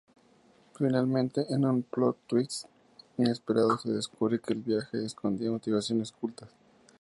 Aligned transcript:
Finalmente, 0.75 1.45
en 1.53 1.63
un 1.63 1.83
"plot 1.83 2.17
twist" 2.25 2.65
inesperado, 3.19 3.77
se 3.77 3.91
descubre 3.91 4.39
que 4.41 4.53
el 4.53 4.61
viaje 4.63 5.05
escondía 5.05 5.51
motivaciones 5.51 6.11
ocultas. 6.11 6.49